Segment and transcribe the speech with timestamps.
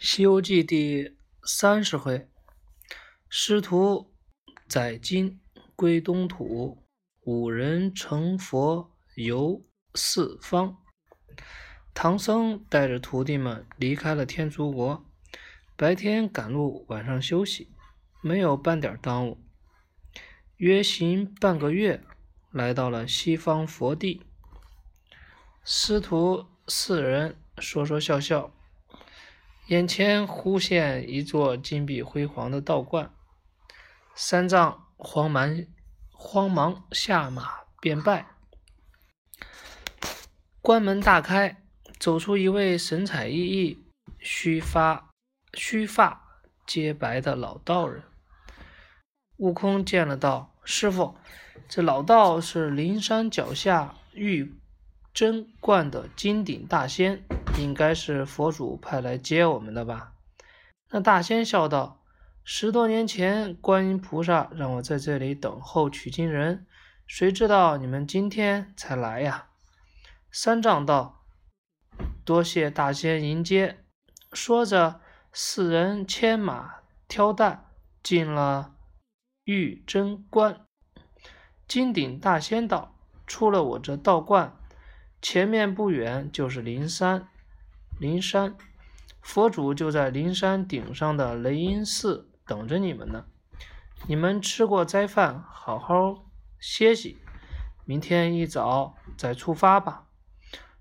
[0.02, 1.14] 《西游记》第
[1.44, 2.26] 三十回，
[3.28, 4.14] 师徒
[4.66, 5.38] 载金
[5.76, 6.82] 归东土，
[7.20, 9.62] 五人成佛游
[9.94, 10.78] 四方。
[11.92, 15.04] 唐僧带着徒弟们离开了天竺国，
[15.76, 17.70] 白天赶路，晚上休息，
[18.22, 19.38] 没有半点耽误。
[20.56, 22.02] 约行半个月，
[22.50, 24.22] 来到了西方佛地。
[25.62, 28.56] 师徒四人说说笑笑。
[29.70, 33.08] 眼前忽现一座金碧辉煌的道观，
[34.16, 35.64] 三藏慌忙
[36.10, 38.26] 慌忙下马便拜。
[40.60, 41.62] 关门大开，
[42.00, 43.78] 走出一位神采奕奕、
[44.18, 45.08] 须发
[45.54, 48.02] 须发皆白的老道人。
[49.36, 51.14] 悟空见了，道：“师傅，
[51.68, 54.52] 这老道是灵山脚下玉
[55.14, 57.24] 真观的金顶大仙。”
[57.58, 60.14] 应该是佛祖派来接我们的吧？
[60.90, 62.02] 那大仙笑道
[62.42, 66.66] ：“十多年前，观音菩萨让我在这里等候取经人，
[67.06, 69.48] 谁知道你们今天才来呀？”
[70.32, 71.24] 三藏道
[72.24, 73.84] ：“多谢大仙迎接。”
[74.32, 75.00] 说着，
[75.32, 76.76] 四人牵马
[77.06, 77.66] 挑担
[78.02, 78.74] 进了
[79.44, 80.64] 玉真观。
[81.68, 84.56] 金顶大仙道：“出了我这道观，
[85.20, 87.28] 前面不远就是灵山。”
[88.00, 88.56] 灵山，
[89.20, 93.26] 佛祖就在灵山顶上的雷音寺等着你们呢。
[94.06, 96.24] 你们吃过斋饭，好好
[96.58, 97.18] 歇息，
[97.84, 100.06] 明天一早再出发吧。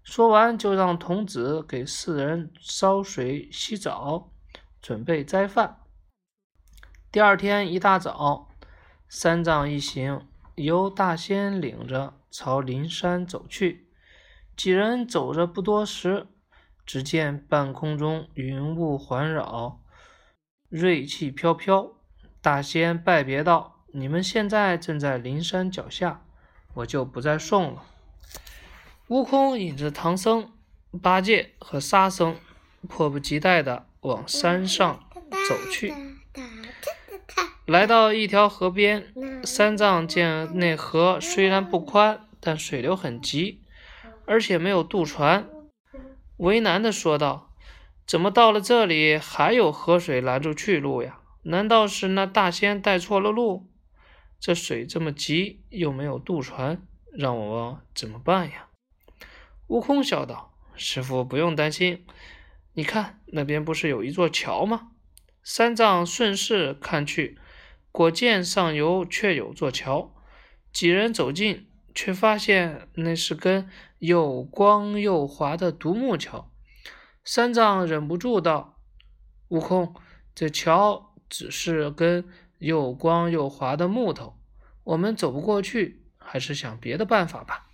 [0.02, 4.32] 说完，就让童子给四人烧水洗澡，
[4.82, 5.82] 准备斋饭。
[7.12, 8.48] 第二天一大早，
[9.10, 13.90] 三藏一行由大仙领着朝灵山走去。
[14.56, 16.28] 几人走着不多时，
[16.90, 19.80] 只见半空中云雾环绕，
[20.70, 21.92] 瑞气飘飘。
[22.42, 26.26] 大仙拜别道：“你们现在正在灵山脚下，
[26.74, 27.84] 我就不再送了。”
[29.10, 30.52] 悟空引着唐僧、
[31.00, 32.36] 八戒和沙僧，
[32.88, 35.08] 迫不及待地往山上
[35.48, 35.94] 走去。
[37.68, 39.14] 来到一条河边，
[39.44, 43.62] 三藏见那河虽然不宽，但水流很急，
[44.26, 45.48] 而且没有渡船。
[46.40, 47.54] 为难的说道
[48.08, 51.20] ：“怎么到了这里还有河水拦住去路呀？
[51.44, 53.70] 难道是那大仙带错了路？
[54.40, 58.68] 这水这么急，又没有渡船，让我怎么办呀？”
[59.68, 62.06] 悟空笑道：“师傅不用担心，
[62.74, 64.92] 你看那边不是有一座桥吗？”
[65.44, 67.38] 三藏顺势看去，
[67.92, 70.16] 果见上游确有座桥。
[70.72, 71.66] 几人走近。
[71.96, 73.68] 却发现那是根
[74.00, 76.52] 又光又滑的独木桥。
[77.24, 78.80] 三藏忍不住道
[79.50, 79.94] ：“悟空，
[80.34, 82.28] 这桥只是根
[82.58, 84.40] 又光又滑的木头，
[84.84, 87.68] 我们走不过去，还是想别的办法吧。”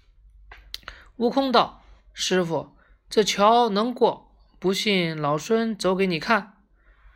[1.18, 2.76] 悟空道：“师傅，
[3.10, 6.58] 这桥能过，不信老孙走给你看。”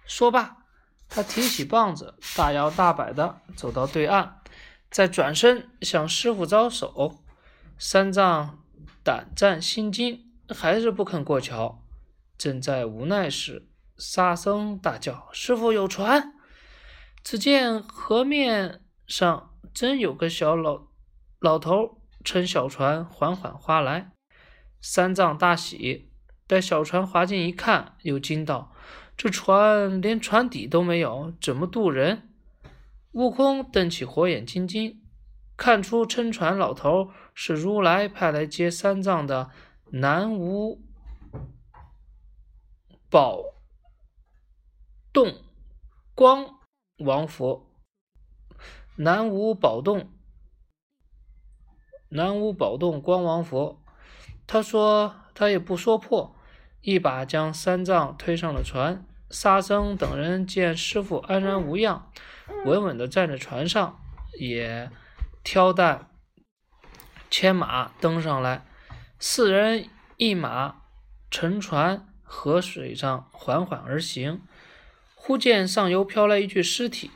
[0.08, 0.66] 说罢，
[1.10, 4.42] 他提起棒子，大摇大摆地走到对岸。
[4.90, 7.24] 再转身向师傅招手，
[7.78, 8.64] 三藏
[9.04, 11.84] 胆战心惊，还是不肯过桥。
[12.38, 13.68] 正在无奈时，
[13.98, 16.34] 沙僧大叫：“师傅有船！”
[17.24, 20.88] 只见河面上真有个小老
[21.40, 24.12] 老头乘小船缓缓划来。
[24.82, 26.12] 三藏大喜，
[26.48, 28.74] 待小船划近一看，又惊道
[29.18, 32.30] ：“这船连船底都没有，怎么渡人？”
[33.12, 35.02] 悟空瞪起火眼金睛，
[35.60, 39.50] 看出撑船老头是如来派来接三藏的
[39.92, 40.82] 南无
[43.10, 43.44] 宝
[45.12, 45.36] 洞
[46.16, 46.60] 光
[47.00, 47.70] 王佛。
[48.96, 50.10] 南无宝洞，
[52.08, 53.84] 南无宝洞光王佛。
[54.48, 56.34] 他说他也不说破，
[56.80, 59.06] 一把将三藏推上了船。
[59.30, 62.10] 沙僧等人见师傅安然无恙。
[62.66, 64.00] 稳稳地站在船上，
[64.40, 64.90] 也
[65.52, 66.12] 挑担
[67.32, 68.68] 牵马登上来。
[69.18, 70.84] 四人一马
[71.32, 74.44] 乘船，河水上缓缓而行。
[75.16, 77.10] 忽见上游飘来一具尸体，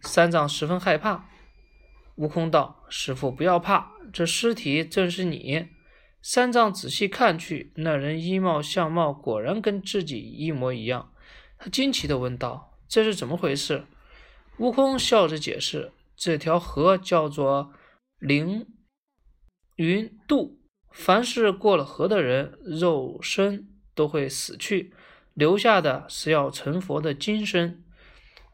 [0.00, 1.26] 三藏十分害怕。
[2.16, 5.68] 悟空道：“师傅不要怕，这尸体正是你。”
[6.20, 11.12] 三藏仔细看去，那人衣帽相貌果然跟自己一模一样。
[11.58, 13.84] 他惊奇地问道：“这是怎么回事？”
[14.58, 15.92] 悟空笑着解释
[16.24, 17.72] ：“这条河叫做
[18.20, 18.68] 凌
[19.74, 20.60] 云渡，
[20.92, 24.94] 凡是过了河的人，肉身都会死去，
[25.34, 27.84] 留下的是要成佛的金身。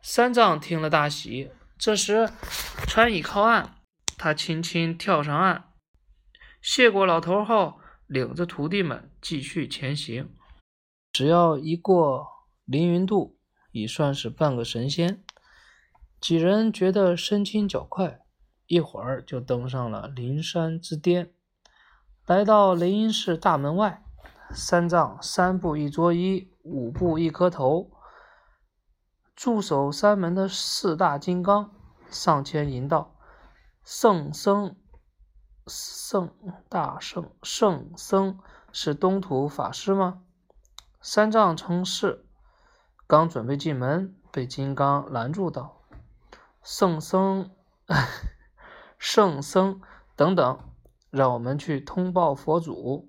[0.00, 1.50] 三藏听了大喜。
[1.76, 2.30] 这时，
[2.86, 3.74] 船已靠岸，
[4.16, 5.74] 他轻轻跳上岸，
[6.62, 10.30] 谢过老头后，领着徒弟们继续前行。
[11.12, 12.26] 只要一过
[12.64, 13.38] 凌云渡，
[13.72, 15.22] 已算是半个神仙。
[16.20, 18.20] 几人觉得身轻脚快，
[18.66, 21.32] 一会儿就登上了灵山之巅。
[22.26, 24.02] 来到雷音寺大门外，
[24.50, 27.90] 三藏三步一作揖，五步一磕头。
[29.36, 31.70] 驻守山门的四大金刚
[32.10, 33.14] 上前迎道
[33.84, 34.74] ：“圣僧，
[35.68, 36.34] 圣
[36.68, 38.40] 大圣，圣僧
[38.72, 40.22] 是东土法师吗？”
[41.00, 42.26] 三藏称是，
[43.06, 45.77] 刚准备进门，被金刚拦住道
[46.70, 47.48] ：“圣僧，
[48.98, 49.80] 圣僧，
[50.14, 50.58] 等等，
[51.08, 53.08] 让我们去通报佛祖。”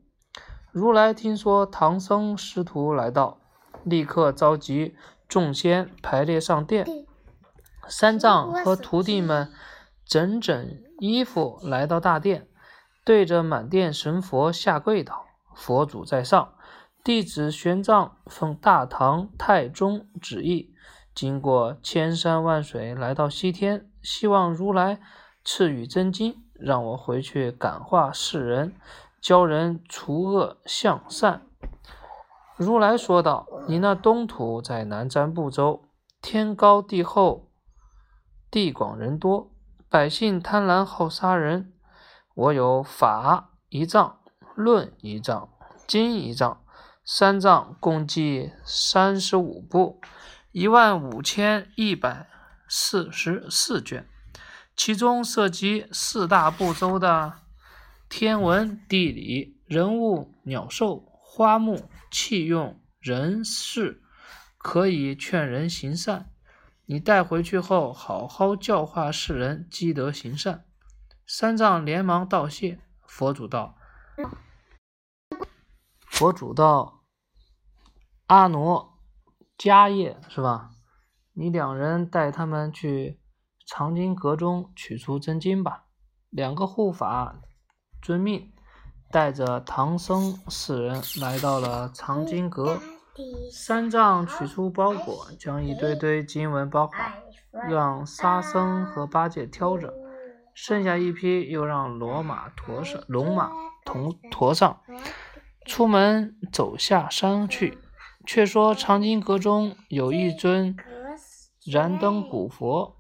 [0.72, 3.42] 如来听说唐僧师徒来到，
[3.84, 4.96] 立刻召集。
[5.28, 6.88] 众仙排列上殿，
[7.90, 9.52] 三藏和徒弟们
[10.06, 12.48] 整整衣服来到大殿，
[13.04, 16.54] 对着满殿神佛下跪道：“佛祖在上，
[17.04, 20.74] 弟子玄奘奉大唐太宗旨意，
[21.20, 25.02] 经过千山万水来到西天，希望如来
[25.44, 28.74] 赐予真经，让我回去感化世人，
[29.22, 31.42] 教人除恶向善。”
[32.56, 35.84] 如来说道：“你那东土在南瞻部洲，
[36.22, 37.50] 天高地厚，
[38.50, 39.52] 地广人多，
[39.90, 41.74] 百姓贪婪好杀人。
[42.34, 44.20] 我有法一丈，
[44.56, 45.50] 论一丈，
[45.86, 46.62] 经一丈，
[47.04, 50.00] 三藏共计三十五部，
[50.52, 52.28] 一万五千一百
[52.68, 54.08] 四十四卷，
[54.76, 57.40] 其中涉及四大部洲的
[58.08, 64.02] 天文、地理、人物、鸟兽。”花木器用人事，
[64.58, 66.32] 可以劝人行善。
[66.86, 70.66] 你带回去后，好好教化世人，积德行善。
[71.26, 72.82] 三藏连忙道谢。
[73.06, 73.78] 佛祖道
[76.10, 77.06] ：“佛祖道，
[78.26, 78.89] 阿傩、
[79.60, 80.72] 迦叶是吧？
[81.34, 83.20] 你两人带他们去
[83.68, 85.84] 藏经阁中取出真经吧。”
[86.32, 87.42] 两个护法
[88.02, 88.52] 遵命。
[89.12, 92.78] 带着唐僧四人来到了藏经阁，
[93.52, 97.12] 三藏取出包裹，将一堆堆经文包好，
[97.68, 99.92] 让沙僧和八戒挑着，
[100.54, 103.50] 剩下一批又让骡马驮上，龙马
[103.84, 104.80] 同驮上，
[105.66, 107.80] 出门走下山去。
[108.32, 110.78] 却说藏经阁中有一尊
[111.66, 112.96] 燃灯古佛，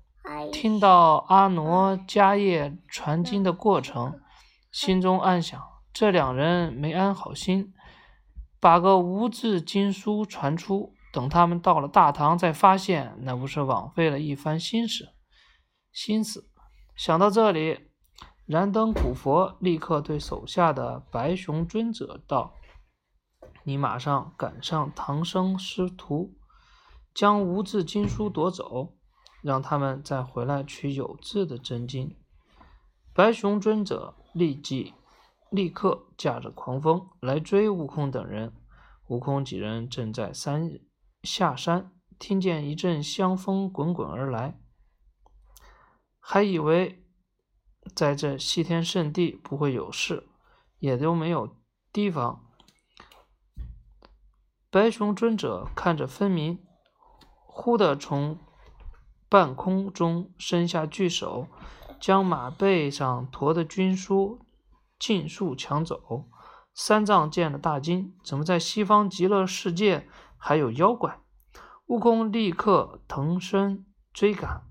[0.51, 4.19] 听到阿傩迦叶传经的过程，
[4.71, 5.61] 心中暗想。
[5.93, 7.71] 这两人没安好心，
[8.59, 15.09] 把个无字经书传出，等他们到了大唐，再发现，那不是枉费了一番心思？
[15.91, 16.49] 心思
[16.95, 17.91] 想到这里，
[18.47, 22.55] 燃灯古佛立刻对手下的白熊尊者道
[23.63, 26.35] ：“你马上赶上唐僧师徒，
[27.13, 28.95] 将无字经书夺走，
[29.41, 32.15] 让他们再回来取有字的真经。”
[33.13, 34.93] 白熊尊者立即。
[35.51, 38.53] 立刻驾着狂风来追悟空等人。
[39.07, 40.79] 悟空几人正在山
[41.23, 44.59] 下山，听见一阵香风滚滚而来，
[46.19, 47.03] 还以为
[47.95, 50.29] 在这西天圣地不会有事，
[50.77, 51.57] 也都没有
[51.91, 52.48] 提防。
[54.71, 56.59] 白熊尊者看着分明，
[57.45, 58.37] 忽地从
[59.27, 61.47] 半空中伸下巨手，
[61.99, 64.39] 将马背上驮的军书。
[64.99, 66.25] 尽数抢走。
[66.73, 71.21] 三藏见了大惊，怎么在西方极乐世界还有妖怪？
[71.87, 74.63] 悟空立刻腾身追赶。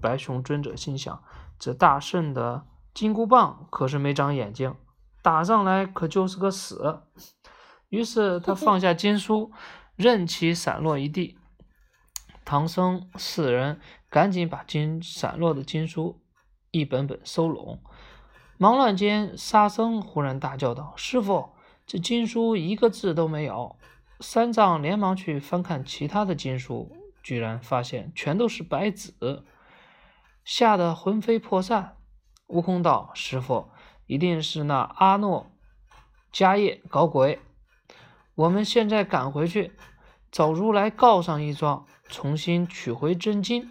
[0.00, 1.22] 白熊尊者心想：
[1.58, 4.74] 这大圣的金箍棒可是没长眼睛，
[5.22, 7.02] 打上来可就是个死。
[7.88, 9.50] 于是他放下经书，
[9.96, 11.38] 任其散落一地。
[12.44, 16.20] 唐僧四人赶紧把经散落的经书
[16.70, 17.82] 一本本收拢。
[18.56, 21.50] 忙乱间，沙僧忽然大叫道：“师傅，
[21.86, 23.76] 这经书一个字都没有！”
[24.20, 26.90] 三藏连忙去翻看其他的经书，
[27.22, 29.12] 居然发现全都是白纸，
[30.44, 31.96] 吓得魂飞魄散。
[32.48, 33.68] 悟空道：“师傅，
[34.06, 35.50] 一定是那阿诺
[36.32, 37.40] 迦叶搞鬼！
[38.38, 39.72] 我们现在赶回去，
[40.30, 43.70] 找如来告上一状，重新取回真经。”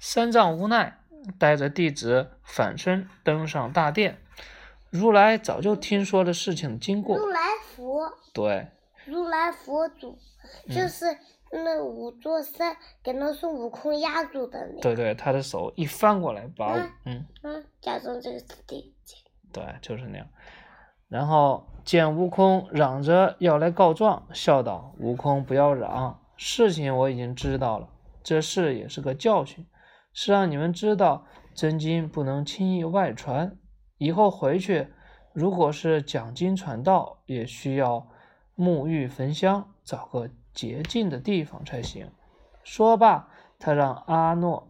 [0.00, 0.94] 三藏无奈。
[1.38, 4.18] 带着弟子返身登上大殿，
[4.88, 7.18] 如来早就听说了事情经过。
[7.18, 8.10] 如来佛。
[8.32, 8.68] 对，
[9.04, 10.16] 如来佛祖，
[10.70, 11.04] 就是
[11.52, 14.80] 那五座山给那孙悟空压住的那。
[14.80, 16.72] 对对，他的手一翻过来，把
[17.04, 18.94] 嗯嗯，假装这个是对。
[19.52, 20.26] 对，就是那样。
[21.08, 27.88] 然后见悟空嚷着要来告状，笑道：“悟空，不要嚷，事情我已经知道了。
[28.22, 29.66] 这事也是个教训，
[30.12, 31.24] 是让你们知道
[31.54, 33.56] 真经不能轻易外传。
[33.96, 34.88] 以后回去，
[35.32, 38.06] 如果是讲经传道，也需要
[38.54, 42.10] 沐浴焚香，找个洁净的地方才行。”
[42.62, 44.68] 说罢，他让阿诺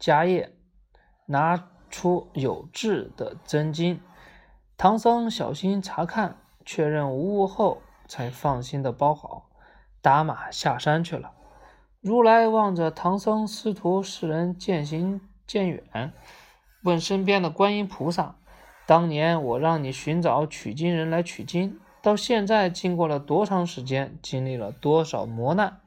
[0.00, 0.52] 迦叶
[1.26, 4.00] 拿出有质的真经。
[4.78, 9.48] 唐僧小心查看，确认无误后，才放心的包好，
[10.02, 11.32] 打马下山去了。
[12.02, 16.12] 如来望着唐僧师徒四人渐行渐远，
[16.82, 18.36] 问身边的观音菩萨
[18.86, 24.18] ：“当年我让你寻找取经人来取经，到现在经过了多长时间？
[24.20, 25.80] 经历了多少磨难？”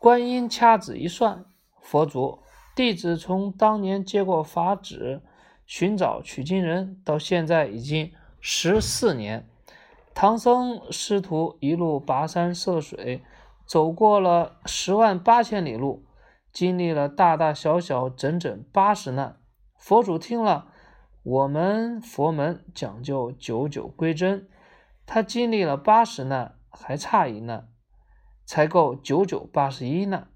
[0.00, 1.44] 观音掐指一算
[1.80, 2.40] ：“佛祖，
[2.74, 5.22] 弟子从当年接过法旨。”
[5.70, 8.10] 寻找取经人到现在已经
[8.40, 9.48] 十四年，
[10.12, 13.22] 唐僧师徒一路跋山涉水，
[13.64, 16.04] 走过了十万八千里路，
[16.50, 19.36] 经历了大大小小整整八十难。
[19.76, 20.72] 佛祖听了，
[21.22, 24.48] 我们佛门讲究九九归真，
[25.06, 27.68] 他经历了八十难，还差一难，
[28.44, 30.26] 才够九九八十一难。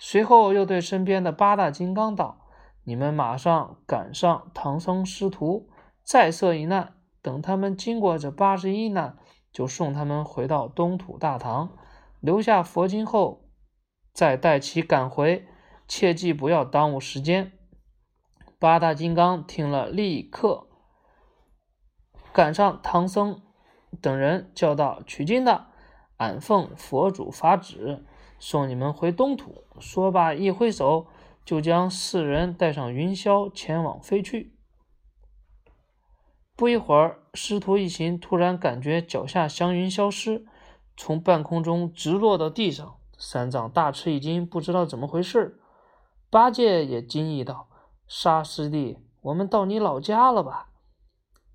[0.00, 2.40] 随后又对身边的八大金刚道。
[2.84, 5.68] 你们马上赶上唐僧师徒，
[6.02, 6.94] 再设一难。
[7.22, 9.16] 等他们经过这八十一难，
[9.50, 11.76] 就送他们回到东土大唐，
[12.20, 13.48] 留下佛经后，
[14.12, 15.46] 再带其赶回。
[15.88, 17.52] 切记不要耽误时间。
[18.58, 20.66] 八大金刚听了，立刻
[22.32, 23.42] 赶上唐僧
[24.00, 25.66] 等人，叫道：“取经的，
[26.16, 28.04] 俺奉佛祖法旨，
[28.38, 31.06] 送你们回东土。”说罢，一挥手。
[31.44, 34.56] 就将四人带上云霄前往飞去。
[36.56, 40.46] 不一会儿，师徒一行突然感觉脚下祥云消失，
[40.96, 42.96] 从半空中直落到地上。
[43.18, 45.60] 三藏大吃一惊，不知道怎么回事。
[46.30, 47.68] 八戒也惊异道
[48.06, 50.70] ：“沙师弟，我们到你老家了吧？”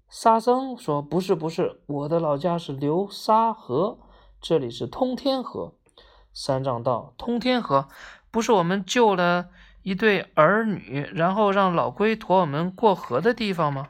[0.10, 4.00] 沙僧说：“不是，不是，我的老家是流沙河，
[4.42, 5.76] 这里是通天河。”
[6.34, 7.88] 三藏道：“通天河，
[8.32, 9.50] 不是我们救了？”
[9.82, 13.88] 一对儿女，然后让老龟驮我们过河的地方吗？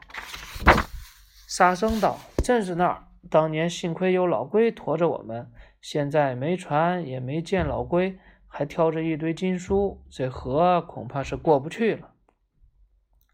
[1.48, 3.04] 沙僧道：“正是那儿。
[3.28, 12.12] 当年幸亏有老龟驮着我们，现在没船，也没见老龟，还挑着一堆经书，这河恐怕是过不去了。”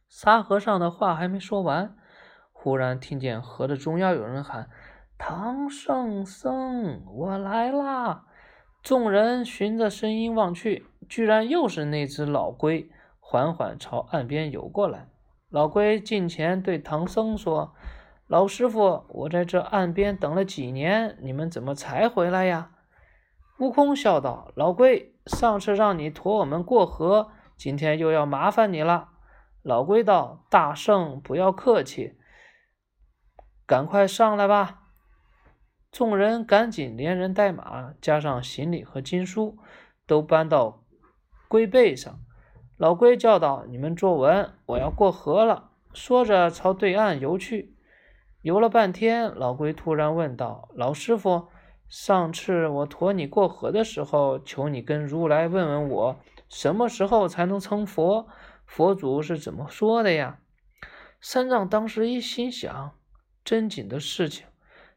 [0.09, 1.95] 沙和尚的话还没说完，
[2.53, 4.71] 忽然听见河的中央有人喊
[5.19, 8.25] ：“唐圣僧，我来啦！”
[8.83, 10.87] 众人循着声音望去。
[11.09, 15.09] 居然又是那只老龟，缓缓朝岸边游过来。
[15.49, 17.75] 老龟近前对唐僧说
[18.27, 22.73] ：“老师傅，我在这岸边等了几年，你们怎么才回来呀？”
[23.59, 29.11] 悟空笑道：“老龟，上次让你驮我们过河，今天又要麻烦你了。”
[29.63, 32.19] 老龟道：“大圣不要客气，
[33.67, 34.83] 赶快上来吧。”
[35.91, 39.57] 众人赶紧连人带马，加上行李和经书，
[40.07, 40.83] 都搬到。
[41.49, 42.19] 龟背上，
[42.77, 47.75] 老龟叫道：“你们坐稳，我要过河了。”说着朝对岸游去。
[48.43, 51.49] 游了半天，老龟突然问道：“老师傅，
[51.89, 56.17] 上次我驮你过河的时候，求你跟如来问问我，
[56.49, 58.29] 什么时候才能成佛？
[58.67, 60.41] 佛祖是怎么说的呀？”
[61.21, 62.93] 三藏当时一心想：
[63.43, 64.47] 真紧的事情，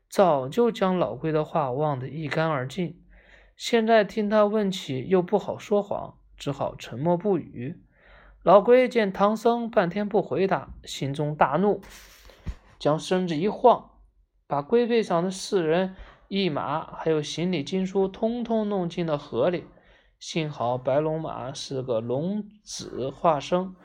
[0.09, 3.01] 早就将老龟的话忘得一干二净。
[3.55, 6.18] 现在听他问起，又不好说谎。
[6.39, 7.83] 只好沉默不语。
[8.41, 11.81] 老龟见唐僧半天不回答，心中大怒，
[12.79, 13.91] 将身子一晃，
[14.47, 15.95] 把龟背上的四人
[16.29, 19.65] 一马还有行李经书通通弄进了河里。
[20.17, 23.75] 幸好白龙马是个龙子化身，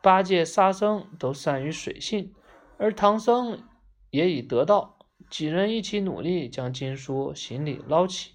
[0.00, 2.32] 八戒、沙僧都善于水性，
[2.78, 3.62] 而唐僧
[4.10, 8.32] 也已得道，几人一起努力将经书、行李捞起，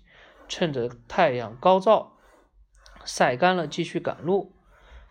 [0.48, 2.15] 趁着太阳高照。
[3.06, 4.52] 晒干了，继续赶路。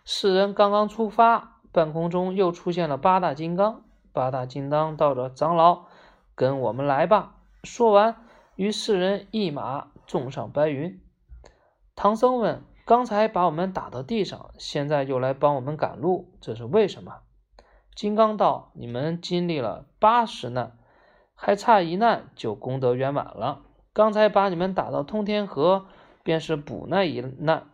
[0.03, 3.81] 四人刚刚出发，半空中又出现了八大金刚。
[4.13, 5.85] 八大金刚道着：“长老，
[6.35, 8.15] 跟我们来吧。”说完，
[8.55, 11.01] 与四人一马纵上白云。
[11.95, 17.21] 唐僧问：“刚才把我们打到地上，现在又来帮我们赶路，这是为什么？”
[17.95, 20.77] 金刚道：“你们经历了八十难，
[21.33, 23.61] 还差一难就功德圆满了。
[23.93, 25.87] 刚才把你们打到通天河，
[26.21, 27.67] 便是补那一难。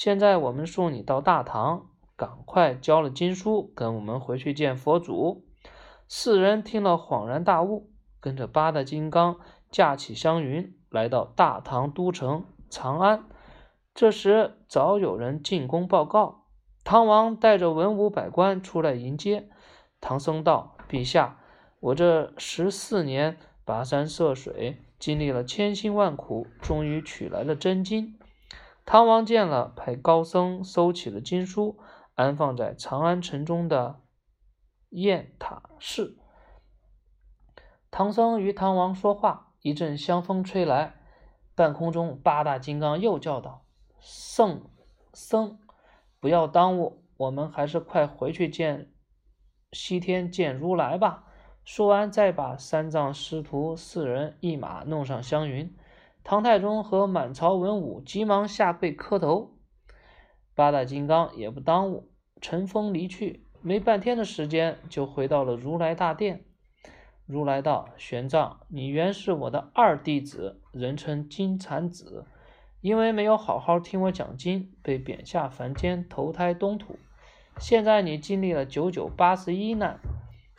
[0.00, 5.44] 现在我们送你到大唐，赶快交了经书，跟我们回去见佛祖。
[6.06, 7.90] 四人听了恍然大悟，
[8.20, 9.40] 跟着八大金刚
[9.72, 13.24] 驾起香云，来到大唐都城长安。
[13.92, 16.44] 这时早有人进宫报告，
[16.84, 19.48] 唐王带着文武百官出来迎接。
[20.00, 21.40] 唐僧道：“陛下，
[21.80, 23.36] 我这十四年
[23.66, 28.16] 跋山涉水，经历了千辛万苦，终于取来了真经。”
[28.90, 31.78] 唐王见了，派高僧收起了经书，
[32.14, 34.00] 安放在长安城中的
[34.88, 36.16] 雁塔寺。
[37.90, 40.94] 唐僧与唐王说话，一阵香风吹来，
[41.54, 43.66] 半空中八大金刚又叫道
[44.00, 44.62] ：“圣
[45.12, 45.58] 僧，
[46.18, 48.90] 不要耽误，我们还是快回去见
[49.70, 51.24] 西天见如来吧。”
[51.62, 55.76] 说完，再把三藏师徒四人一马弄上香云。
[56.28, 59.54] 唐太宗和满朝文武急忙下跪磕头，
[60.54, 63.46] 八大金刚也不耽误，乘风离去。
[63.62, 66.44] 没半天的时间，就回到了如来大殿。
[67.24, 72.26] 如来道：“玄奘，你原是我的二弟子，人称金蝉子，
[72.82, 76.98] 因为没有好好听我讲经，被贬下凡间投胎东土。
[77.58, 79.98] 现在你经历了九九八十一难，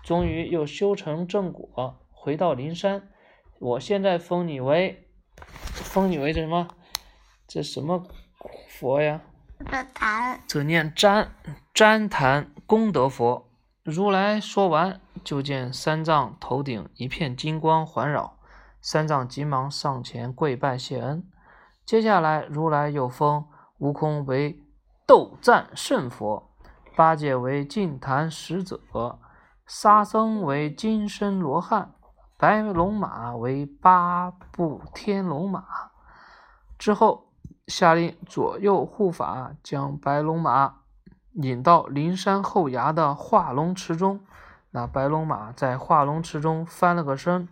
[0.03, 3.07] 终于又修成正果，回到灵山。
[3.59, 5.05] 我现在封你为……”
[5.83, 6.67] 封你为这什么？
[7.47, 8.03] 这什么
[8.69, 9.21] 佛呀？
[9.59, 10.39] 这坛。
[10.47, 11.27] 这念旃
[11.73, 13.49] 旃檀功德佛。
[13.83, 18.37] 如来说完，就见三藏头顶一片金光环绕，
[18.81, 21.27] 三藏急忙上前跪拜谢恩。
[21.85, 23.47] 接下来，如来又封
[23.79, 24.63] 悟空为
[25.07, 26.51] 斗战胜佛，
[26.95, 28.79] 八戒为净坛使者，
[29.65, 31.95] 沙僧为金身罗汉。
[32.39, 35.91] 白龙马为八部天龙马，
[36.77, 37.33] 之后
[37.67, 40.83] 下令左右护法将白龙马
[41.33, 44.21] 引到灵山后崖的化龙池中。
[44.71, 47.49] 那白龙马在化龙池中翻了个身，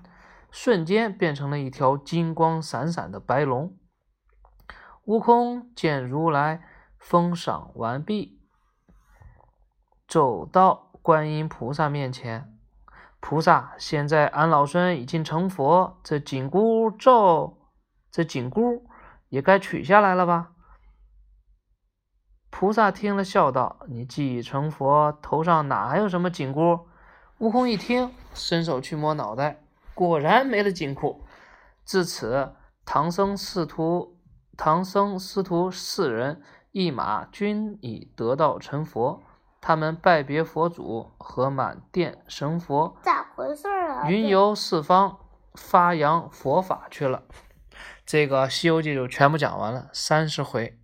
[0.49, 3.75] 瞬间变成了一条金光闪闪的白龙。
[5.03, 6.63] 悟空见如来
[6.97, 8.39] 封赏完毕，
[10.07, 12.56] 走到观音菩萨面前。
[13.19, 17.57] 菩萨，现在俺老孙已经成佛，这紧箍咒，
[18.11, 18.85] 这紧箍
[19.29, 20.51] 也该取下来了吧？
[22.49, 26.87] 菩萨听了，笑道：“你既已成佛，头上哪还有什么紧箍？”
[27.39, 29.61] 悟空一听，伸手去摸脑袋，
[29.93, 31.23] 果然没了紧箍。
[31.85, 34.17] 至此，唐僧师徒、
[34.55, 39.21] 唐僧师徒四人一马均已得道成佛。
[39.59, 44.09] 他们拜别佛祖和满殿神佛，咋回事啊？
[44.09, 45.17] 云游四方，
[45.55, 47.23] 发扬佛法去了。
[48.05, 50.79] 这个《西游记》就全部讲完了，三十回。